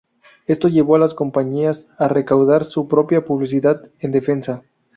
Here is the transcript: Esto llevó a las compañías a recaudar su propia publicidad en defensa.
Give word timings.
Esto 0.47 0.67
llevó 0.67 0.95
a 0.95 0.97
las 0.97 1.13
compañías 1.13 1.87
a 1.99 2.07
recaudar 2.07 2.65
su 2.65 2.87
propia 2.87 3.23
publicidad 3.23 3.91
en 3.99 4.11
defensa. 4.11 4.63